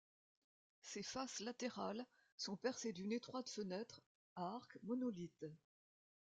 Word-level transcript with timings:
Ses 0.81 1.03
faces 1.03 1.41
latérales 1.41 2.07
sont 2.35 2.57
percées 2.57 2.91
d'une 2.91 3.11
étroite 3.11 3.47
fenêtre 3.51 4.01
à 4.35 4.55
arc 4.55 4.75
monolithe. 4.81 5.45